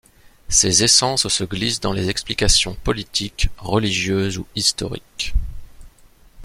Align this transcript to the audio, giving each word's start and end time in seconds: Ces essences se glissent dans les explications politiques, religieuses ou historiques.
Ces 0.49 0.81
essences 0.83 1.27
se 1.27 1.43
glissent 1.43 1.79
dans 1.79 1.93
les 1.93 2.09
explications 2.09 2.73
politiques, 2.73 3.49
religieuses 3.59 4.39
ou 4.39 4.47
historiques. 4.55 5.35